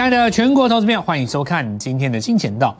[0.00, 2.74] 亲爱的全国投资朋友，欢迎收看今天的金钱道。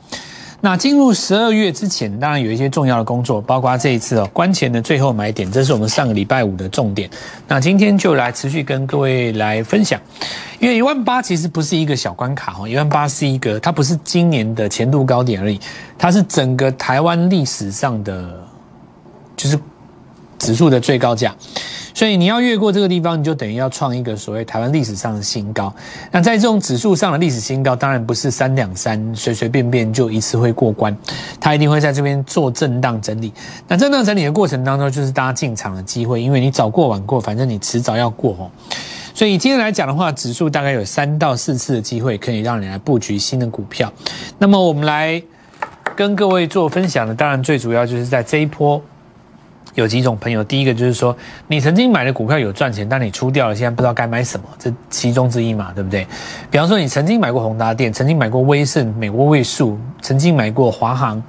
[0.59, 7.07] 那进入十二月之前，当然有一些重要的工作，包括这一次哦关前的最后买点，这是我们上个礼拜五的重点。
[7.47, 10.01] 那今天就来持续跟各位来分享，
[10.59, 15.59] 因为一万八其实不是一个小关卡哦，一万八是一个，它不是今年的前度高点而已，
[15.99, 18.43] 它是整个台湾历史上的
[19.37, 19.59] 就是
[20.39, 21.35] 指数的最高价。
[22.01, 25.71] 所以你要越过这个地方，你就等于要创一个所谓台湾历史上的新高。
[26.09, 30.97] 那在这种指数上的历史新高，当然不是三两三随随便便就一次会过关，
[31.39, 33.31] 它一定会在这边做震荡整理。
[33.67, 38.49] 那震荡整理的过程当中，就是大家进场的机会，因为你早过晚过，反正你迟早要过哦。
[39.13, 43.93] 所以今天来讲的话，指数大概有三到四次的机会可以让你来布局新的股票。
[44.39, 45.21] 那么我们来
[45.95, 48.81] 跟各位做分享的，当然最主要就是在这一波。
[49.75, 51.15] 有几种朋友，第一个就是说，
[51.47, 56.05] 你曾经买的股票有赚钱，但你出掉了，现在不知道该买什么，这其中之一嘛，对不对？
[56.49, 61.23] 比方说，你曾经买过宏达电，曾经买过威盛、美国位数，曾经买过华航，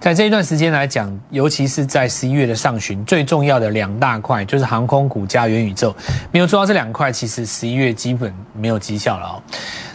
[0.00, 5.94] 在这一段时间来讲，尤其是在十一月的上旬，最重要的两大块就是航空股加元宇宙，
[6.32, 9.42] 没有做到这两块，其实十一月基本没有绩效了哦。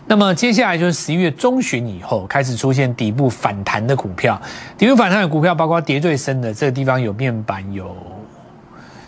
[0.10, 4.42] 那么接下来就是十一月中旬以后开始出现底部反弹的股票，
[4.76, 7.96] 底部反弹的股票包括跌最深的这个地方有面板、有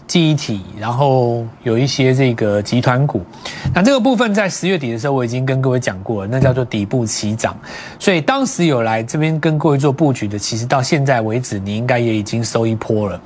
[0.05, 3.25] 记忆体，然后有一些这个集团股。
[3.73, 7.58] 那这个部分在十月底的时候我已经跟各位讲过了，那叫做底部起涨。
[7.97, 13.19] 所以当时有来这边跟各位做布局的，其实到现在为止你应该也已经收一波了。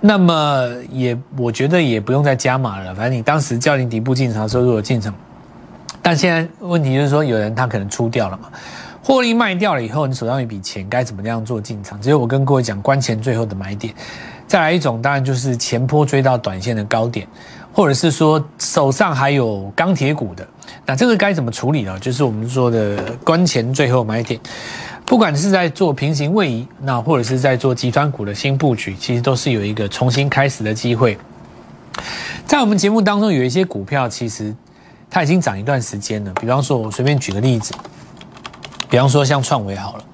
[0.00, 5.12] 那么也我觉得也不用再加码了，反正你当时叫你底部进场，的时候，如果进场。
[6.02, 8.48] 但现在问题就是说，有人他可能出掉了嘛，
[9.02, 12.00] 获利卖掉了以后，你手上有一笔钱，该怎么样做进场？
[12.00, 13.92] 只有我跟各位讲，关前最后的买点。
[14.46, 17.26] 再来一种，当然就是前坡追到短线的高点，
[17.72, 20.46] 或者是说手上还有钢铁股的，
[20.86, 21.98] 那这个该怎么处理呢？
[22.00, 24.40] 就是我们说的关前最后买点。
[25.04, 31.18] 不管是在做平行位移，那或者是在做集团股的新布局，其实都是有一个重新开始的机会。
[32.46, 34.54] 在我们节目当中，有一些股票其实。
[35.10, 37.74] 它已经涨一段时间了，比方说，我随便举个例子，
[38.88, 40.04] 比方说像创维好了，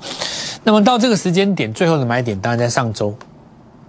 [0.65, 3.15] 那么到这个时间点，最后的买点当然在上周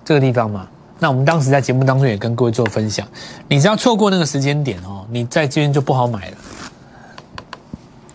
[0.04, 0.68] 这个地方嘛。
[1.00, 3.08] 那我们当时在节目当中也跟各位做分享，
[3.48, 6.38] 你只要错过那个时间点哦，你在这边就不好买了。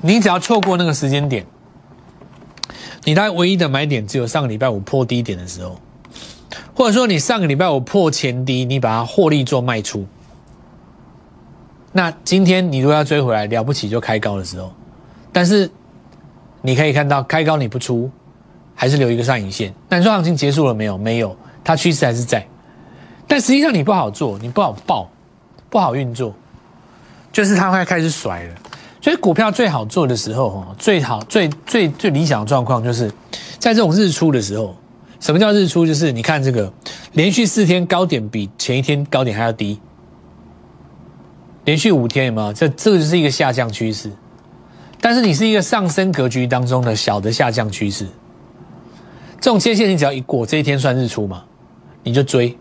[0.01, 1.47] 你只要错过那个时间点，
[3.05, 5.79] 你概唯一的买点只有上个礼拜五破低点的时候，
[6.75, 10.05] 或者说你上个礼拜五破前低，你把它获利做卖出。
[11.93, 14.73] 那今天你如果要追回来，了不起就开高的时候，
[15.31, 15.71] 但是
[16.63, 18.11] 你可以看到开高你不出，
[18.75, 19.75] 还是留一个上影线。
[19.89, 20.97] 那你说行情结束了没有？
[20.97, 22.47] 没有，它趋势还是在。
[23.27, 25.11] 但实际上你不好做，你不好报，
[25.69, 26.35] 不好运作，
[27.31, 28.55] 就是它会开始甩了。
[29.01, 33.11] 所以股票最好做的时候，哈，最好最最最理想的状况就是
[33.59, 34.75] 在这种日出的时候。
[35.21, 35.87] 什么叫日出？
[35.87, 36.73] 就是你看这个
[37.13, 39.81] 连续四天高点比前一天高点还要低。
[41.65, 42.53] 连续五天有没有？
[42.53, 44.11] 这这个就是一个下降趋势，
[45.01, 48.07] 但是你是一个上升格局当中的小的下降趋势。
[49.41, 51.45] 这种切线你只要一过，这一天算日出嘛，
[52.03, 52.57] 你就追。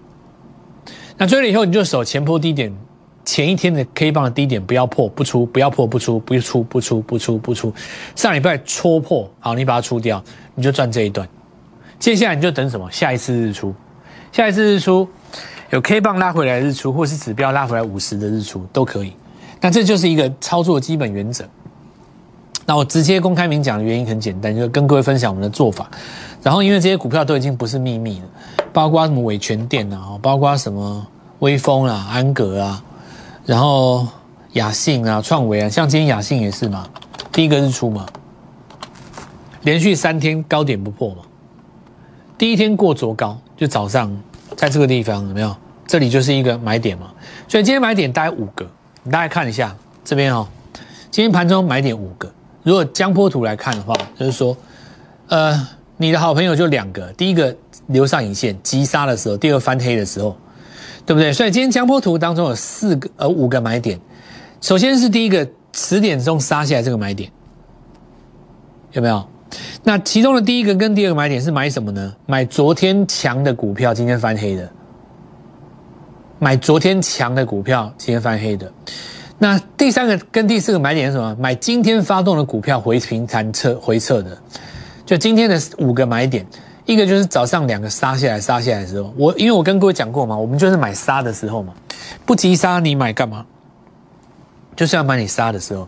[1.17, 2.75] 那追了以后，你就守前坡低点，
[3.23, 7.73] 前一天的 K 棒的低点不要破不出，不要破不出，不出不出不出不出。
[8.15, 10.23] 上礼拜戳破，好，你把它出掉，
[10.55, 11.27] 你就赚这一段。
[11.99, 12.89] 接下来你就等什么？
[12.91, 13.73] 下一次日出，
[14.31, 15.07] 下一次日出。
[15.71, 19.13] 有 K 棒拉回来日出，或是指标拉回来五十的日出都可以。
[19.61, 21.45] 那这就是一个操作基本原则。
[22.65, 25.89] 那我直接公开明讲的原因很简单，就是跟各位分享我们的做法。
[26.43, 28.25] 然后因为这些股票都已经不是秘密了，
[28.73, 31.07] 包括什么伟全电啊，包括什么
[31.39, 32.83] 威风啊、安格啊，
[33.45, 34.05] 然后
[34.53, 36.85] 雅信啊、创维啊，像今天雅信也是嘛，
[37.31, 38.05] 第一个日出嘛，
[39.61, 41.23] 连续三天高点不破嘛，
[42.37, 44.13] 第一天过昨高，就早上。
[44.57, 45.55] 在这个地方有没有？
[45.87, 47.11] 这里就是一个买点嘛，
[47.47, 48.65] 所以今天买点大概五个，
[49.11, 49.75] 大家看一下
[50.05, 50.47] 这边哦。
[51.09, 52.31] 今天盘中买点五个，
[52.63, 54.55] 如果江波图来看的话，就是说，
[55.27, 55.67] 呃，
[55.97, 57.53] 你的好朋友就两个，第一个
[57.87, 60.37] 留上影线急杀的时候，第二个翻黑的时候，
[61.05, 61.33] 对不对？
[61.33, 63.99] 所以今天江波图当中有四个呃五个买点，
[64.61, 67.29] 首先是第一个十点钟杀下来这个买点，
[68.93, 69.27] 有没有？
[69.83, 72.15] 那其中的第一个跟第二个买点是买什么呢？
[72.25, 74.71] 买昨天强的股票，今天翻黑的。
[76.43, 78.69] 买昨天强的股票，今天翻黑的。
[79.37, 81.35] 那第三个跟第四个买点是什么？
[81.39, 84.35] 买今天发动的股票回平弹撤回撤的。
[85.05, 86.43] 就今天的五个买点，
[86.87, 91.75] 一个就是早上两个杀下来杀下来的时候，我因为我跟各位讲过嘛，我们就是买杀的时候嘛，
[92.25, 93.45] 不急杀你买干嘛？
[94.75, 95.87] 就是要买你杀的时候。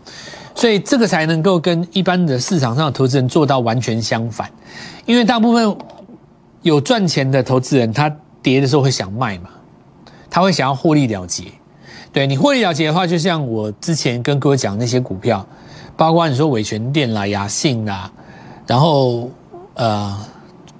[0.54, 4.48] 所以这个才能够跟一般的市场上的投资人做到完全相反，
[5.04, 5.76] 因为大部分
[6.62, 8.08] 有赚钱的投资人，他
[8.40, 9.50] 跌的时候会想卖嘛，
[10.34, 11.44] 他会想要获利了结。
[12.12, 15.46] 对你获利了结的话，就像我之前跟各位讲那些股票，
[15.96, 18.10] 包括你说伟全电啦、雅信啦，
[18.66, 19.30] 然后
[19.74, 20.18] 呃，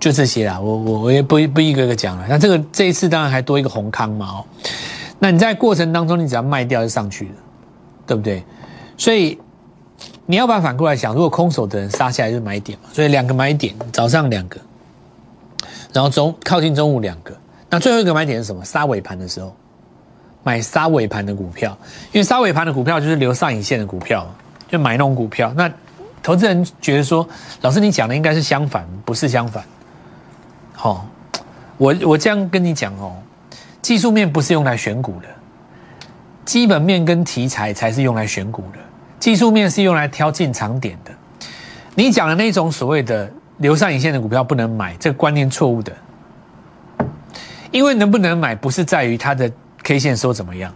[0.00, 2.26] 就这些啦，我我我也不不一个个讲了。
[2.28, 4.44] 那这个这一次当然还多一个红康嘛哦，
[5.20, 7.34] 那你在过程当中你只要卖掉就上去了，
[8.08, 8.42] 对不对？
[8.96, 9.38] 所以。
[10.26, 14.58] 你要把反过来想，如果空手的人杀下来就买点嘛，所以两个买点，早上两个，
[15.92, 17.36] 然后中靠近中午两个，
[17.74, 18.64] 那最后一个买点是什么？
[18.64, 19.52] 杀尾盘的时候
[20.44, 21.76] 买杀尾盘的股票，
[22.12, 24.24] 因为杀尾盘的股票就是留上影线的股票，
[24.68, 25.52] 就买那种股票。
[25.56, 25.68] 那
[26.22, 27.28] 投资人觉得说，
[27.62, 29.64] 老师你讲的应该是相反，不是相反。
[30.72, 31.04] 好，
[31.76, 33.16] 我我这样跟你讲哦，
[33.82, 35.26] 技术面不是用来选股的，
[36.44, 38.78] 基本面跟题材才是用来选股的。
[39.18, 41.10] 技术面是用来挑进场点的，
[41.96, 45.92] 你讲的那种所谓的留上影线的股票不能买，这个观念错误的。
[47.74, 49.50] 因为能不能买不是在于它的
[49.82, 50.72] K 线收怎么样，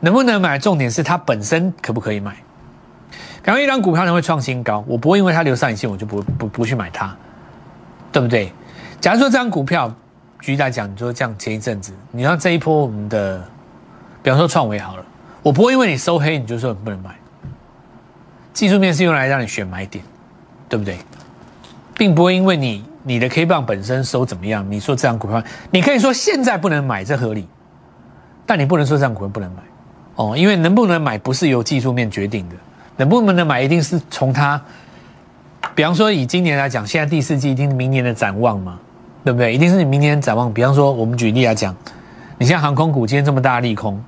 [0.00, 2.34] 能不能买重点是它本身可不可以买。
[3.42, 7.14] 比方一张股票能会创新高，我不会因为它留上影线我就不不不去买它，
[8.10, 8.50] 对不对？
[9.02, 9.94] 假如说这张股票，
[10.40, 13.46] 举例来讲，你说这样前一阵子，你看这一波我们的，
[14.22, 15.04] 比方说创维好了，
[15.42, 17.14] 我不会因为你收黑你就说你不能买。
[18.54, 20.02] 技术面是用来让你选买点，
[20.70, 20.96] 对不对？
[21.94, 25.40] 并不会因为你你的 K 棒本身收怎么样，你说这样股票，
[25.70, 27.46] 你可以说现在不能买，这合理。
[28.44, 29.62] 但你不能说这样股票不能买，
[30.16, 32.56] 哦，因为能不能买不是由技术面决定的，
[32.96, 34.60] 能不能买一定是从它，
[35.74, 38.80] 比方说以今年来讲，现在第四季一定是明年的展望嘛，
[39.22, 39.54] 对不对？
[39.54, 40.52] 一定是你明年展望。
[40.52, 41.74] 比方说我们举例来讲，
[42.38, 44.02] 你像航空股今天这么大利空。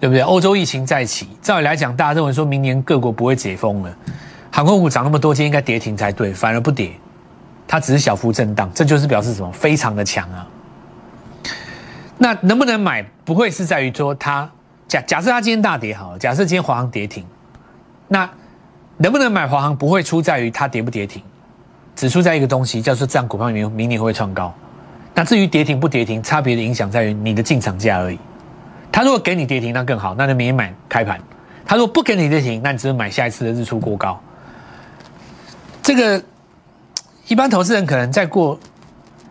[0.00, 0.20] 对不对？
[0.22, 3.96] 欧洲疫情再起，照理来讲，大家认为说明年各国不会解封了，
[4.50, 6.90] 航空股涨那么多，今天应该跌停才对，反而不跌，
[7.72, 9.50] 它只是小幅震荡，这就是表示什么？
[9.50, 10.46] 非常的强啊！
[12.18, 13.02] 那能不能买？
[13.24, 14.46] 不会是在于说它
[14.86, 17.24] 假假设它今天大跌好了，假设今天华航跌停，
[18.08, 18.28] 那
[18.98, 19.74] 能不能买华航？
[19.74, 21.22] 不会出在于它跌不跌停，
[21.96, 24.52] 只出在一个东西，叫做这样股票明明年会创高。
[25.14, 28.18] 那至于跌停不跌停，差别的影响在于你的进场价而已。
[28.92, 31.18] 他如果给你跌停，那更好，那就明天买开盘。
[31.64, 34.20] 他如果不给你跌停，那你只能买下一次的日出过高。
[35.82, 36.22] 这个
[37.32, 38.60] 一般投资人可能再过，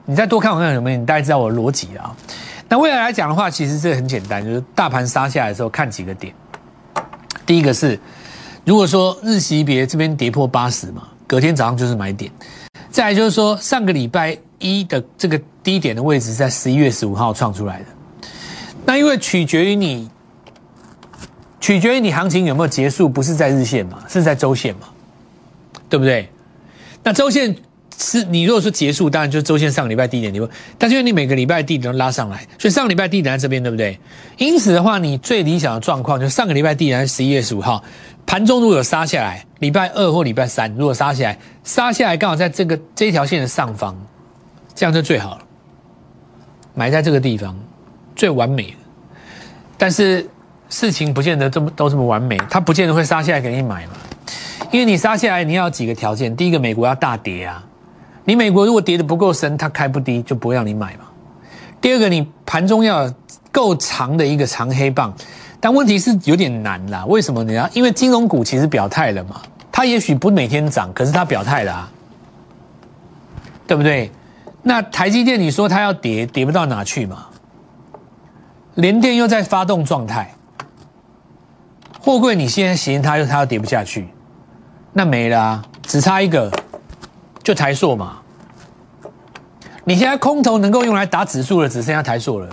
[0.05, 2.17] 你再多看我看什么，你大概知道我的逻辑啊。
[2.67, 6.33] 那未来来讲的话，其实这很简单，就是大盘杀下来的时候看几个点。
[7.45, 7.99] 第一个是，
[8.65, 12.31] 如果说日级别这边跌破八十嘛，隔天早上就是买点。
[12.89, 17.85] 再来就是说，上个礼拜一的这个低点的位置在十一月十五号创出来的。
[18.83, 20.09] 那因为取决于你，
[21.59, 24.87] 取决于你行情有没有结束，不是在日线嘛，是在周线嘛，
[25.87, 26.27] 对不对？
[27.03, 27.55] 那周线
[27.97, 30.47] 是你如果说结束，当然就是周线上个礼拜低点你会，
[30.77, 33.99] 但是因为你每个礼拜低点都拉上来，所以上个礼拜低点在这边，对不对？
[34.37, 37.83] 因此的话，你最理想的状况就是上个礼拜低点在十一月十五号
[38.25, 43.95] 盘中如果有杀下来，礼拜二或礼拜三如果杀下来，杀下来刚好在这个这一条线的上方，
[44.73, 45.41] 这样就最好了，
[46.73, 47.57] 埋在这个地方。
[48.13, 48.75] 最完美，
[49.77, 50.29] 但是
[50.69, 53.93] 事情不见得这么都这么完美，它不见得会杀下来给你买嘛，
[54.69, 57.63] 因为你杀下来你要几个条件，第一个美国要大跌啊，
[58.23, 61.05] 你美国如果跌的不够深，它开不低就不会让你买嘛。
[61.79, 63.11] 第二个你盘中要
[63.51, 65.13] 够长的一个长黑棒，
[65.59, 67.69] 但问题是有点难啦，为什么呢？
[67.73, 71.91] 因为金融股其实表态了嘛，它也许不每天涨，可是它表态了啊，
[73.65, 74.11] 对不对？
[74.61, 77.25] 那台积电你说它要跌，跌不到哪去嘛？
[78.75, 80.31] 联电又在发动状态，
[81.99, 84.07] 货柜你现在嫌它又它又跌不下去，
[84.93, 86.51] 那没了啊，只差一个，
[87.43, 88.19] 就台塑嘛。
[89.83, 92.47] 你现在空头能够用来打指数的只剩下台塑了，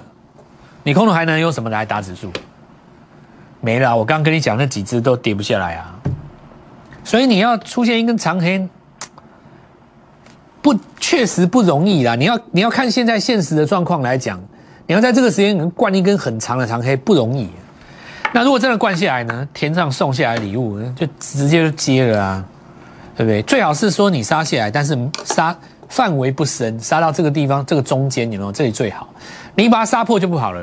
[0.82, 2.30] 你空头还能用什么来打指数？
[3.60, 5.94] 没了，我刚刚跟你讲那几只都跌不下来啊，
[7.04, 8.68] 所以你要出现一根长黑，
[10.62, 12.14] 不确实不容易啦。
[12.14, 14.40] 你要你要看现在现实的状况来讲。
[14.90, 17.50] 你要在这个时间能灌一根很长的长黑不容易，
[18.32, 19.46] 那如果真的灌下来呢？
[19.52, 22.44] 天上送下来礼物就直接就接了啊，
[23.18, 23.42] 对不对？
[23.42, 25.52] 最好是说你杀下来，但是杀
[25.88, 28.52] 范围不深，杀到这个地方这个中间有没有？
[28.52, 29.08] 这里最好，
[29.56, 30.60] 你把它杀破就不好了，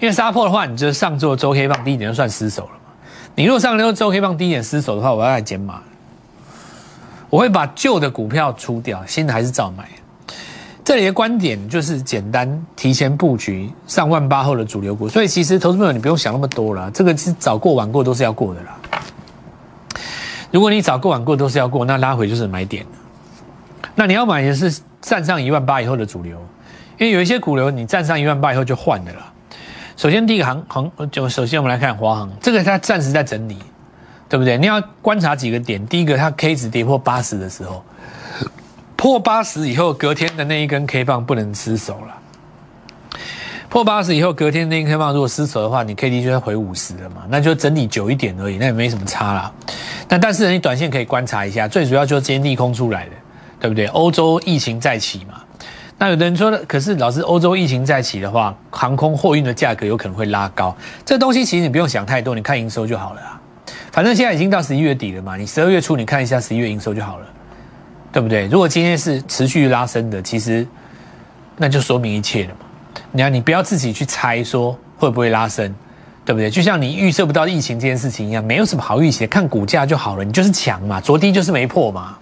[0.00, 2.90] 因为杀破的话，你就上做周黑棒低点就算失手了嘛。
[3.36, 5.80] 你如果上周周黑棒低点失手的话，我要来减码，
[7.30, 9.88] 我会把旧的股票出掉，新的还是照买。
[10.84, 18.76] 这里的观点就是简单提前布局上万八后的主流股，所以其实投资朋友你不用想那么多了，这个是早过晚过都是要过的啦。
[20.52, 22.86] 如果你早过晚过都是要过，那拉回就是买点
[23.94, 26.36] 那你要买的是站上一万八以后的主流，
[26.98, 29.32] 因为有一些股流你站上一万八以后就换的了。
[29.96, 33.58] 首先第一个行行就首先我们来看华航，这个它暂时在整理，
[34.28, 34.58] 对不对？
[34.58, 37.82] 你要观察几个点，第一个它 K 值跌破八十的时候，
[38.94, 42.18] 破八十以后隔天的那一根 K 棒不能失手了。
[43.68, 49.50] 破八十以后，隔天那一根棒如果失手的话，你 K D 就要回五十了嘛，那就整理久一点而已，那也没什么差啦。
[50.12, 53.12] 但但是你短线可以观察一下，最主要就是今天利空出来的，
[53.58, 53.86] 对不对？
[53.86, 55.40] 欧洲疫情再起嘛，
[55.96, 60.76] 那有的人说的，可是老师，欧洲疫情再起的话，航空货运的价格有可能会拉高。
[61.02, 63.40] 这东西其实你不用想太多，你看营收就好了啊。
[63.90, 67.26] 反正现在已经到十一月底了嘛，你十二月初你看一下十一月营收就好了，
[68.12, 68.46] 对不对？
[68.48, 70.66] 如果今天是持续拉升的，其实
[71.56, 72.66] 那就说明一切了嘛。
[73.12, 75.74] 你看，你不要自己去猜说会不会拉升，
[76.24, 76.48] 对不对？
[76.48, 80.24] 就像你预测不到疫情这件事情一样，没有什么好预期，看股价就好了。
[80.24, 82.16] 你就是强嘛，昨低就是没破嘛，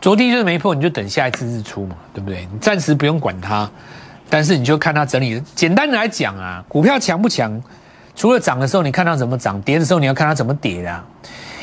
[0.00, 2.46] 昨低就是没破，你就等下一次日出嘛，对不对？
[2.52, 3.68] 你暂时不用管它，
[4.30, 5.42] 但是你就看它整理。
[5.54, 7.60] 简单的来讲啊，股票强不强，
[8.14, 11.04] 除了涨的时候你看它怎么涨，跌的时候你要看它怎么跌的。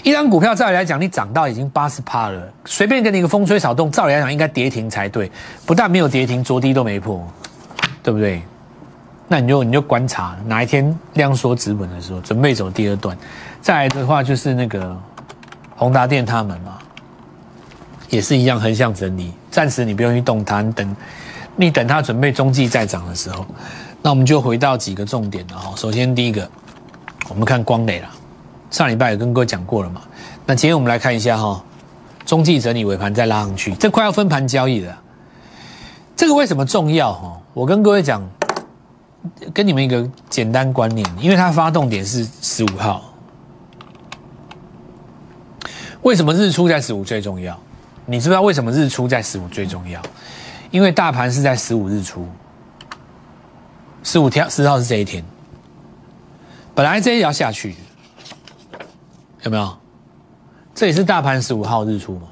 [0.03, 5.31] 一张股票照理来讲，你涨到已经八十趴了，随便给你一个风吹草动，照理来讲应该跌停才对，
[5.65, 7.25] 不但没有跌停，昨低都没破。
[8.03, 8.39] 对不对？
[9.27, 13.17] 那你就你就观察哪一天量缩止稳的时候，准备走第二段。
[13.62, 14.96] 再来的话就是那个
[15.75, 16.77] 宏达电他们嘛，
[18.10, 20.96] 也是一样横向整理，暂时你不用去动它，等
[21.55, 23.46] 你等它准备中继再涨的时候。
[24.01, 25.74] 那我们就回到几个重点了哈。
[25.75, 26.48] 首先第一个，
[27.27, 28.08] 我们看光磊了，
[28.70, 30.01] 上礼拜也跟各位讲过了嘛。
[30.46, 31.63] 那今天我们来看一下哈，
[32.24, 34.96] 中继整理尾盘再拉上去，这快要分盘交易了。
[36.15, 37.41] 这个为什么重要哈？
[37.55, 38.22] 我跟各位讲，
[39.53, 43.01] 跟你们一个简单观念，因为它发动点是十五号。
[46.01, 47.60] 为什么日出在十五最重要？
[48.05, 50.01] 你知不知道为什么日出在十五最重要？
[50.72, 52.27] 因为大盘是在十五日出，
[54.03, 55.24] 十五天十号是这一天，
[56.74, 57.75] 本来这一条下去，
[59.44, 59.77] 有没有？
[60.74, 62.27] 这也是大盘十五号日出嘛？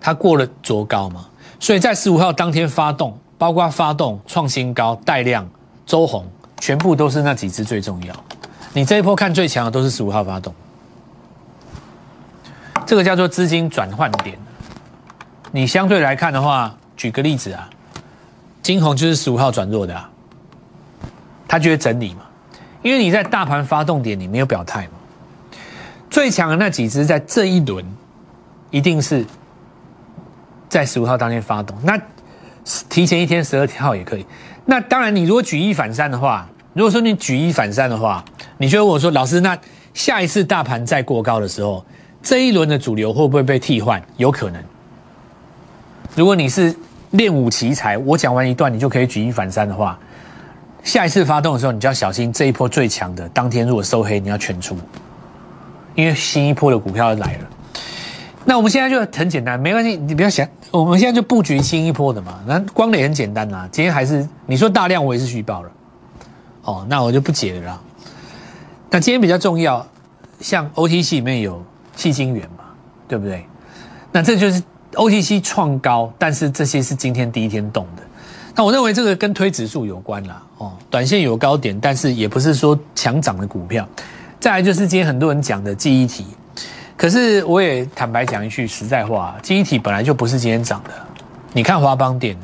[0.00, 1.26] 它过了卓高嘛？
[1.60, 3.18] 所以在十五号当天发动。
[3.38, 5.44] 包括发动创新高带量
[5.84, 6.26] 周红，
[6.60, 8.14] 全部都是那几只最重要。
[8.72, 10.54] 你这一波看最强的都是十五号发动，
[12.86, 14.38] 这个叫做资金转换点。
[15.50, 17.68] 你相对来看的话，举个例子啊，
[18.62, 20.08] 金红就是十五号转弱的啊，
[21.46, 22.22] 他就会整理嘛，
[22.82, 24.92] 因为你在大盘发动点你没有表态嘛。
[26.08, 27.84] 最强的那几只在这一轮
[28.70, 29.24] 一定是
[30.68, 32.00] 在十五号当天发动，那。
[32.88, 34.24] 提前一天十二号也可以。
[34.64, 38.24] 那当然，你如果举一反三的话，如果说你举一反三的话，
[38.58, 39.58] 你就问我说：“老师，那
[39.92, 41.84] 下一次大盘再过高的时候，
[42.22, 44.00] 这一轮的主流会不会被替换？
[44.16, 44.62] 有可能。
[46.14, 46.74] 如果你是
[47.10, 49.98] 练武奇才，我讲完一段，你就可以举一反三的话，
[50.84, 54.78] 下一次发动的时候，你就要小心这一波最强的当天如果收黑，你要全出，
[55.94, 57.50] 因为新一波的股票来了。
[58.44, 60.46] 那我们现在就很简单，没关系，你不要想。
[60.70, 63.68] 我们现在就布局新一波的嘛，那光磊很简单呐。
[63.70, 65.70] 今天还是你说大量，我也是虚报了。
[66.62, 67.80] 哦，那我就不解了啦。
[68.90, 69.86] 那今天比较重要，
[70.40, 71.62] 像 OTC 里面有
[71.94, 72.64] 细晶圆嘛，
[73.06, 73.46] 对不对？
[74.10, 74.62] 那这就是
[74.94, 78.02] OTC 创高，但是这些是今天第一天动的。
[78.54, 80.42] 那我认为这个跟推指数有关啦。
[80.58, 83.88] 哦，短线有高点，但是也不是说强涨的股票。
[84.40, 86.26] 再来就是今天很多人讲的记忆体。
[87.02, 90.90] 可是我也坦白讲一句实在话，记忆体本来就不是今天涨的。
[91.52, 92.36] 你看华邦电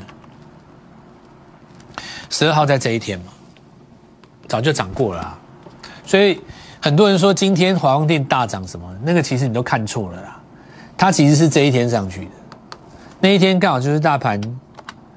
[2.29, 3.31] 十二号在这一天嘛，
[4.49, 5.39] 早就涨过了。
[6.03, 6.41] 所以
[6.81, 10.37] 很多人说今天华邦电大涨什么，那个其实你都看错了啦。
[10.97, 12.31] 它其实是这一天上去的，
[13.21, 14.41] 那一天刚好就是大盘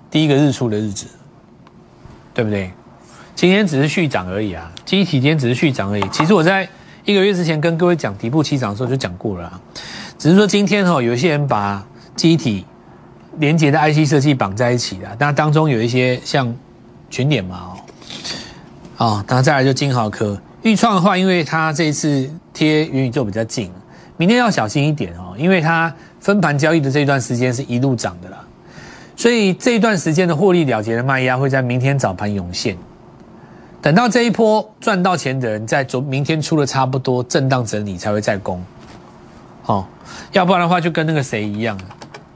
[0.08, 1.08] 第一个日出的日子，
[2.32, 2.70] 对不对？
[3.34, 6.08] 今天只是续涨而已啊，机体今天只是续涨而已。
[6.12, 6.68] 其实我在。
[7.04, 9.60] 一个月之前跟各位讲底部起涨的时候就讲过了啊，
[10.16, 12.64] 只是说今天哈有一些人把机体
[13.38, 16.54] 连接的 IC 设计绑在一起了，那当中有一些像
[17.10, 17.72] 群点嘛
[18.98, 23.68] 哦，啊，然再来就金豪科、预创的话，因为它这一次贴元宇宙比较近，
[24.16, 28.38] 明天要小心一点哦，因为它分盘交易的这一段时间是一路涨的啦，
[29.16, 32.76] 所以这一段时间的获利了结的卖压会在明天早盘涌现。
[33.82, 38.64] 等到这一波赚到钱的人，在昨明天出了差不多震荡整理才会再攻，
[39.66, 39.84] 哦，
[40.30, 41.76] 要不然的话就跟那个谁一样，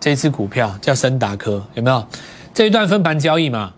[0.00, 2.04] 这一支股票叫森达科，有没有？
[2.52, 3.72] 这一段分盘交易嘛，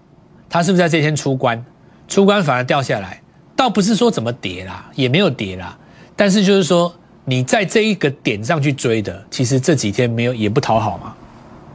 [0.49, 1.63] 它是不是在这天出关？
[2.09, 3.21] 出关反而掉下来，
[3.55, 5.77] 倒不是说怎么跌啦，也没有跌啦，
[6.17, 6.91] 但是就是说
[7.27, 11.15] 你在这一个点上去追的，其实这几天没有也不讨好嘛，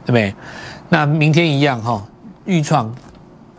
[0.04, 0.34] 对不对？
[0.88, 2.04] 那明天一样哈，
[2.46, 2.92] 预创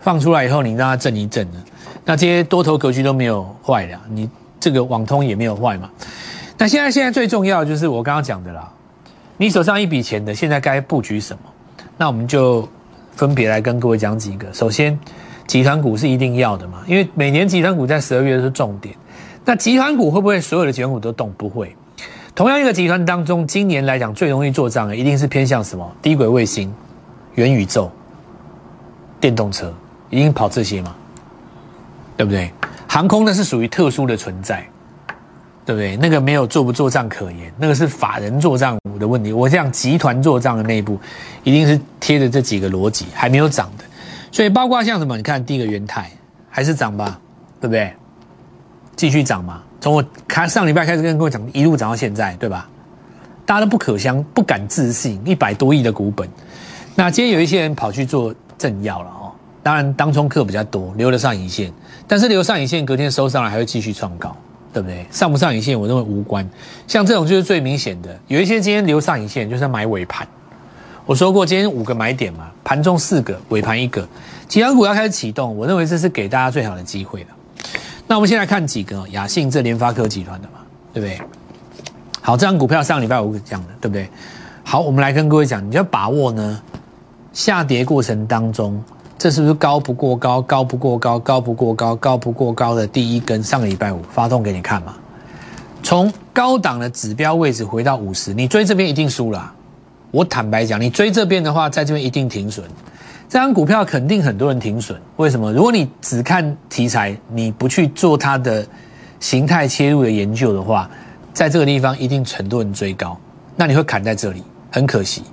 [0.01, 1.57] 放出来以后，你让它震一震的，
[2.05, 5.89] 那这些多头格局都没有坏的，你这个网通也没有坏嘛。
[6.57, 8.71] 那现在现在最重要的就是我刚刚讲的啦，
[9.37, 11.39] 你手上一笔钱的，现在该布局什么？
[11.97, 12.67] 那我们就
[13.15, 14.53] 分别来跟各位讲几个。
[14.53, 14.97] 首先，
[15.47, 18.95] 集团股是一定要的嘛，因为每年集团股在十二月是重点。
[19.43, 21.31] 那集团股会不会所有的集团股都动？
[21.37, 21.75] 不会。
[22.33, 25.89] 同样一个集团当中，今年来讲最容易做账的，一定是偏向什么？
[26.01, 26.73] 低轨卫星、
[27.35, 27.91] 元宇宙、
[29.19, 29.73] 电动车，
[30.09, 30.95] 一定跑这些嘛？
[32.17, 32.51] 对不对？
[32.87, 34.65] 航空呢是属于特殊的存在，
[35.65, 35.97] 对不对？
[35.97, 39.33] 那个没有做不做账可言，那个是法人做账的问题。
[39.33, 40.99] 我讲集团做账的内部，
[41.43, 43.83] 一定是贴着这几个逻辑，还没有涨的。
[44.31, 45.17] 所以包括像什么？
[45.17, 46.09] 你看第一个元泰
[46.49, 47.19] 还是涨吧，
[47.59, 47.93] 对不对？
[48.95, 49.61] 继续涨嘛。
[49.81, 52.67] 从我开上礼拜开始跟各位讲，一路涨到现在，对吧？
[53.45, 56.27] 大家都不可相不敢置信，一百多亿的股本。
[56.95, 59.24] 那今天有一些人跑去做正要了哦，
[59.65, 61.73] 当然当中客比较多，留了上影线，
[62.07, 64.37] 但是留上影线隔天收上来还会继续创高，
[64.71, 65.03] 对不对？
[65.09, 66.47] 上不上影线我认为无关，
[66.87, 68.15] 像这种就是最明显的。
[68.27, 70.27] 有一些今天留上影线就是买尾盘，
[71.03, 74.07] 我说过今天五个买点嘛，盘中四个，尾盘一个，
[74.47, 77.29] 几张股要开始启动，我认为这是给大家最好的机会了。
[78.05, 80.59] 那我们先来看几个雅信，这联发科集团的嘛，
[80.93, 81.19] 对不对？
[82.21, 84.07] 好，这张股票上礼拜五讲的，对不对？
[84.63, 86.61] 好，我们来跟各位讲，你要把握呢，
[87.33, 88.79] 下跌过程当中，
[89.25, 94.93] 这是不是高不过高，高不过高，高不过高，高不过高的第一根，上个礼拜五发动给你看嘛？
[95.81, 99.51] 从高档的指标位置回到五十，你追这边一定输了。
[100.11, 102.63] 我坦白讲，你追这边的话，在这边一定停损。
[103.27, 105.51] 这张股票肯定很多人停损，为什么？
[105.51, 108.63] 如果你只看题材，你不去做它的
[109.19, 110.87] 形态切入的研究的话，
[111.33, 113.17] 在这个地方一定很多人追高，
[113.55, 115.23] 那你会砍在这里，很可惜。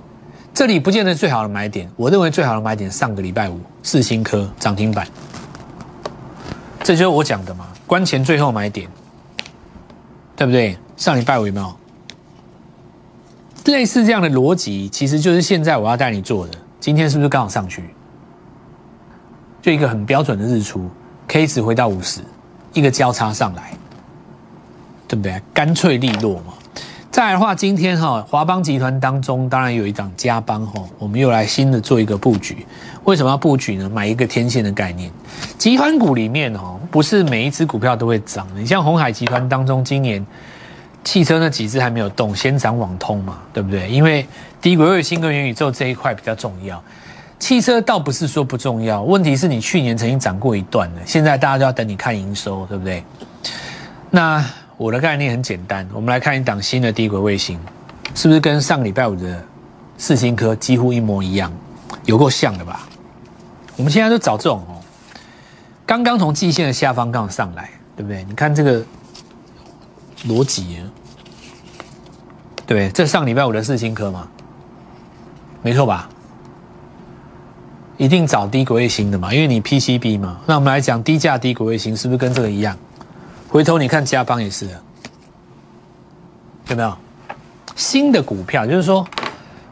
[0.53, 5.07] 这里不见得最好的买点，我认为最好的买点上个礼拜五四星科涨停板，
[6.83, 8.87] 这就是我讲的嘛，关前最后买点，
[10.35, 10.77] 对不对？
[10.95, 11.75] 上礼拜五有没有
[13.65, 14.87] 类似这样的逻辑？
[14.89, 16.53] 其实就是现在我要带你做的。
[16.79, 17.89] 今天是不是刚好上去？
[19.59, 20.87] 就一个很标准的日出
[21.27, 22.21] ，K 值回到五十，
[22.73, 23.73] 一个交叉上来，
[25.07, 25.41] 对不对？
[25.51, 26.53] 干脆利落嘛。
[27.13, 32.65] 再来的话，今天哈华邦集团当中当然有一档加邦哈，我们又来新的做一个布局。
[33.03, 33.87] 为什么要布局呢？
[33.87, 35.11] 买一个天线的概念。
[35.55, 38.47] 集团股里面哈，不是每一只股票都会涨。
[38.55, 40.25] 你像红海集团当中，今年
[41.03, 43.87] 汽车那几只还没有动，先涨网通嘛，对不对？
[43.87, 44.25] 因为
[44.59, 46.83] 低轨卫星跟元宇宙这一块比较重要，
[47.37, 53.03] 汽车倒不是说不重要，问题是你去年曾经涨过一段的，现在大家都要等你看营收，对不对？
[54.09, 54.43] 那
[54.83, 57.57] 我的概念很简单，我们来看一档新的低轨卫星，
[58.13, 59.41] 是不是跟上礼拜五的
[59.97, 61.49] 四星科几乎一模一样，
[62.03, 62.85] 有够像的吧？
[63.77, 64.83] 我们现在就找这种哦，
[65.85, 68.25] 刚刚从季线的下方刚上来，对不对？
[68.25, 68.83] 你看这个
[70.27, 70.79] 逻辑，
[72.67, 74.27] 对，这上礼拜五的四星科嘛。
[75.61, 76.09] 没错吧？
[77.95, 80.41] 一定找低轨卫星的嘛，因为你 PCB 嘛。
[80.45, 82.77] 那我们来讲低价低轨卫星，是不是跟这个一样？
[83.53, 84.67] 回头你看嘉邦也是，
[86.69, 86.97] 有没有？
[87.75, 89.07] 新的股票，就是说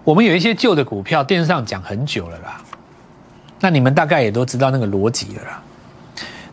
[0.03, 2.61] 我们有一些旧的股票，电视上讲很久了啦。
[3.59, 5.63] 那你们大概也都知道那个逻辑了啦。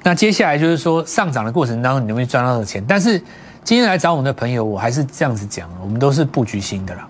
[0.02, 2.82] 那接下来就是说上涨的过程当中，你能不能赚到的钱？
[2.88, 3.22] 但是
[3.62, 7.06] 今天来找我们的朋友，我还是这样子讲，我们都是布局新的啦。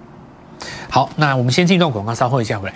[0.90, 2.74] 好，那我们先进一段广告，稍后一下回来。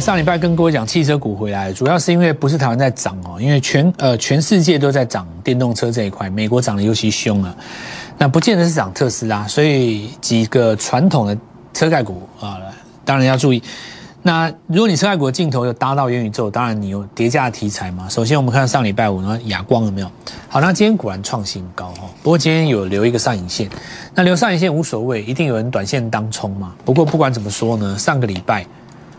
[0.00, 7.54] 上礼拜跟各位讲汽车股回来，主要是因为不是台湾在涨哦，因为全呃全世界都在涨电动车这一块，美国涨得尤其凶啊。
[8.18, 11.36] 那不见得是涨特斯拉，所以几个传统的
[11.72, 12.58] 车概股啊，
[13.04, 13.62] 当然要注意。
[14.22, 18.08] 那如果你车盖股的镜头有搭到元宇宙，当然你有叠加题材嘛。
[18.08, 20.10] 首先我们看上礼拜五呢，亚光有没有？
[20.48, 22.10] 好，那今天果然创新高哈。
[22.22, 23.70] 不过今天有留一个上影线，
[24.14, 26.74] 那留上影线无所谓，一定有人短线当冲嘛。
[26.84, 28.66] 不过不管怎么说呢，上个礼拜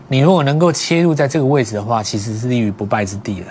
[0.08, 3.46] 你如果能够切入在这个位置的话，其实是立于不败之地了。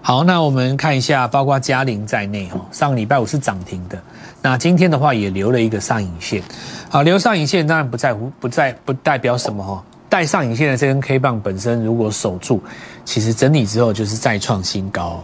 [0.00, 3.96] 好，那我们看一下，包括嘉陵在内哈，上个礼拜五是涨停的。
[4.40, 6.42] 那今天的话也留了一个上影线。
[6.88, 9.84] 好，留上影线当然不在乎，不在不代表什么哈。
[10.08, 12.62] 带上影线的这根 K 棒本身如果守住，
[13.04, 15.22] 其实整理之后就是再创新高。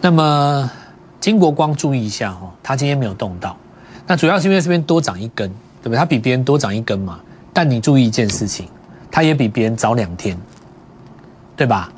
[0.00, 0.70] 那么
[1.20, 3.56] 金国光注意一下哦，它今天没有动到，
[4.06, 5.48] 那主要是因为这边多涨一根，
[5.82, 5.98] 对不对？
[5.98, 7.20] 它比别人多涨一根嘛。
[7.52, 8.66] 但你注意一件事情，
[9.14, 10.36] 它也比别人早两天，
[11.54, 11.88] 对吧？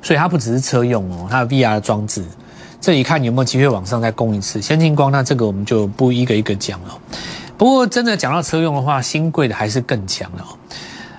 [0.00, 2.24] 所以它不只是车用哦，它有 VR 的装置。
[2.80, 4.62] 这里看有没有机会往上再攻一次。
[4.62, 6.98] 先进光，那这个我们就不一个一个讲了。
[7.58, 10.56] 不过真的讲到车用的话，新贵的还是更强哦。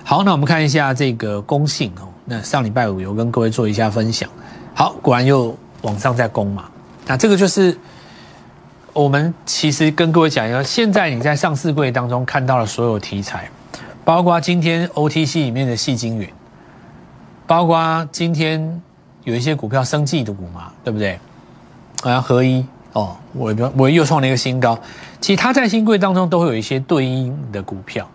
[0.02, 2.08] 好，那我们看一下这个公信哦。
[2.24, 4.28] 那上礼拜五有跟各位做一下分享。
[4.74, 6.64] 好，果然又往上再攻嘛。
[7.06, 7.78] 那这个就是
[8.92, 13.48] 我们其实跟各位讲一下，现在你在上市柜当中看到的所有题材，
[14.06, 16.30] 包括今天 OTC 里面的细晶圆，
[17.44, 18.80] 包括今天
[19.24, 21.18] 有一些股票升绩的股嘛，对不对？
[22.02, 24.78] 好像合一哦，我我又创了一个新高。
[25.20, 28.08] 其实它在新贵当中都会有一些对应的股票，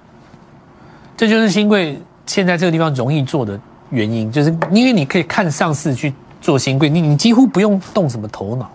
[1.18, 8.72] 这就是新贵现在这个地方容易做的原因，就是因为你可以看上市去做新贵，你你几乎不用动什么头脑。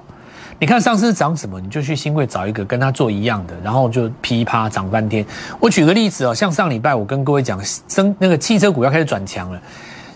[0.59, 5.25] 你看上市涨什么，你就去新贵找一个跟他做一样的，然后就噼啪涨翻天。
[5.61, 9.61] 我举个例子哦，像上礼拜我跟各位讲，升那个汽车股要开始转强了。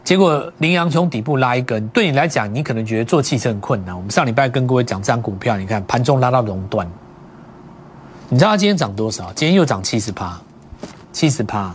[0.02, 3.94] 结果羚羊从底部拉一根，对你来讲，你可能觉得做汽车很困难。
[3.94, 6.90] 我们上礼拜跟各位讲这张股票，你看盘中拉到熔断，
[8.30, 9.30] 你知道它今天涨多少？
[9.34, 10.40] 今天又涨七十趴，
[11.12, 11.70] 七十趴。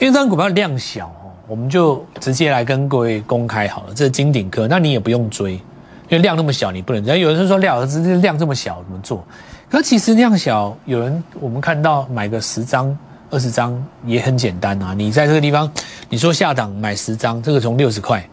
[0.00, 3.94] 因为这张股票量小哦，我们就直接来跟各位公开好了。
[3.94, 5.60] 这是金鼎科，那你也不用追，
[6.10, 7.18] 因为量那么小，你不能。
[7.18, 9.24] 有人说量，这量这么小怎么做？
[9.70, 12.94] 可其实量小，有人我们看到买个十张。
[13.32, 14.92] 二十张也很简单啊！
[14.92, 15.70] 你在这个地方，
[16.08, 18.28] 你说下档买十张，这个从六十块，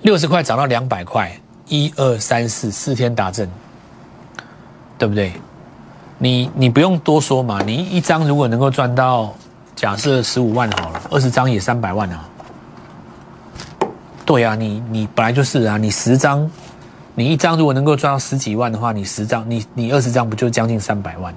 [0.00, 1.30] 六十块涨到两百块，
[1.68, 3.48] 一二三四四天打正，
[4.98, 5.32] 对不对？
[6.18, 9.32] 你你不用多说嘛，你一张如果能够赚到，
[9.76, 12.28] 假设十五万好了，二十张也三百万啊。
[14.26, 16.50] 对啊，你你本来就是啊，你十张，
[17.14, 21.34] 你一张如果能够赚到十几万的话，你十张，你你二十张不就将近三百万？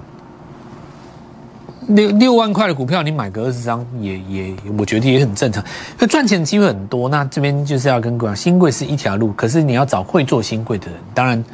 [1.88, 5.62] 六六万块的股票，你买个二十张也也，我觉得也很正常。
[5.98, 10.96] 那赚钱机会很多，那这边就是要跟各位讲，新贵是一条路，可是你要找会做新贵的人。
[11.14, 11.44] 当然，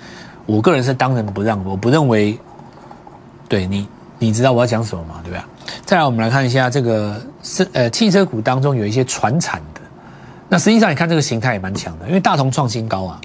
[0.46, 2.38] 我个人是当仁不让，我不认为。
[3.48, 3.87] 对你，
[4.18, 5.20] 你知道我要讲什么吗？
[5.22, 5.46] 对吧？
[5.85, 9.80] 再来，我们来看一下这个是呃汽车股当中有一些传产的。
[10.48, 13.20] 那实际上你看这个形态也蛮强的，因为大同创新高啊，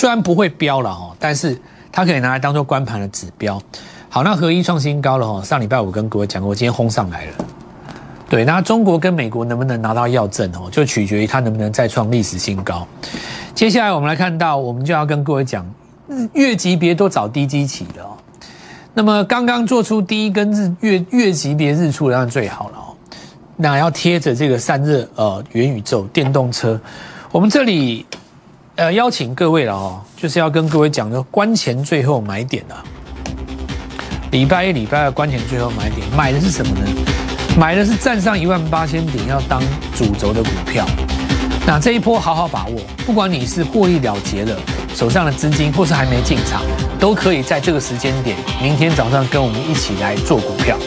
[0.00, 1.60] 虽然不会飙了哈，但是
[1.92, 3.60] 它可以拿来当做关盘的指标。
[4.08, 5.44] 好，那合一创新高了哈。
[5.44, 7.32] 上礼拜五跟各位讲过，今天轰上来了。
[8.26, 12.88] 对，那中国跟美国能不能拿到药证哦，就取决于它能不能再创历史新高。
[13.54, 15.70] 接下来我们来看到，我们就要跟各位讲，
[16.32, 18.16] 月级别都找低基起的哦。
[18.94, 22.96] 那么刚刚做出第一根日月月级别日出，当然最好了哦。
[23.54, 26.80] 那要贴着这个散热呃元宇宙电动车，
[27.30, 28.06] 我们这里
[28.80, 32.82] 呃邀请各位了哦，就是要跟各位讲的关前最后买点啊。
[34.32, 36.86] 礼拜一、礼拜二关前最后买点，买的是什么呢？
[37.58, 39.60] 买的是站上一万八千点要当
[39.94, 40.86] 主轴的股票。
[41.66, 44.56] 那这一波好好把握，不管你是获利了结了
[44.94, 46.62] 手上的资金，或是还没进场，
[46.98, 50.78] 都可以在这个时间点，明天早上跟我们一起来做股票。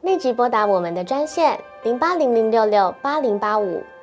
[0.00, 3.84] 立即拨打我们的专线零八零零六六八零八五